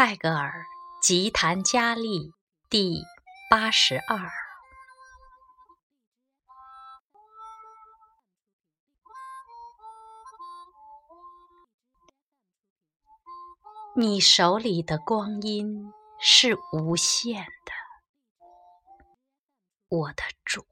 [0.00, 0.64] 泰戈尔
[1.04, 2.30] 《吉檀迦利》
[2.70, 3.02] 第
[3.50, 4.30] 八十二。
[13.96, 17.72] 你手里的光阴是无限的，
[19.88, 20.62] 我的主；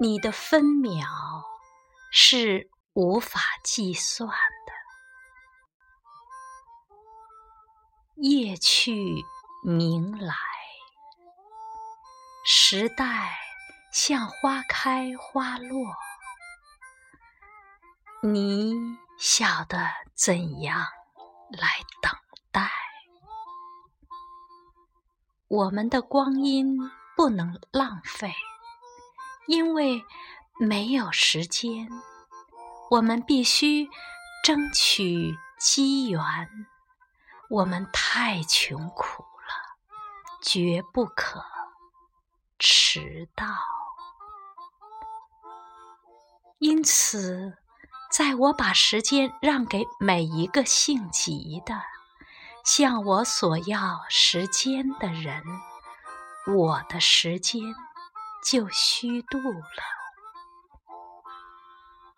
[0.00, 1.06] 你的分秒
[2.10, 4.83] 是无法计算的。
[8.16, 9.24] 夜去
[9.64, 10.36] 明来，
[12.46, 13.36] 时代
[13.92, 15.96] 像花开花落，
[18.22, 18.72] 你
[19.18, 20.86] 晓得怎样
[21.50, 21.68] 来
[22.00, 22.12] 等
[22.52, 22.70] 待？
[25.48, 26.78] 我们的光阴
[27.16, 28.32] 不能浪费，
[29.48, 30.04] 因为
[30.60, 31.88] 没有时间，
[32.92, 33.88] 我们必须
[34.44, 36.22] 争取机缘。
[37.50, 39.76] 我们太穷苦了，
[40.42, 41.44] 绝不可
[42.58, 43.46] 迟到。
[46.58, 47.58] 因此，
[48.10, 51.82] 在我把时间让给每一个性急的、
[52.64, 55.42] 向我索要时间的人，
[56.46, 57.60] 我的时间
[58.42, 59.82] 就虚度了。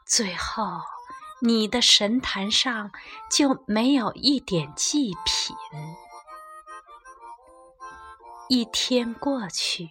[0.07, 0.81] 最后。
[1.41, 2.91] 你的神坛上
[3.31, 5.57] 就没有一点祭品。
[8.49, 9.89] 一天过去，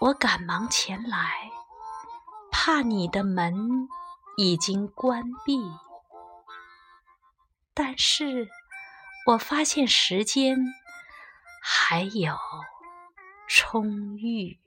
[0.00, 1.50] 我赶忙前来，
[2.50, 3.88] 怕你的门
[4.36, 5.60] 已经关闭。
[7.74, 8.48] 但是
[9.26, 10.58] 我发现时间
[11.62, 12.36] 还有
[13.46, 14.58] 充裕。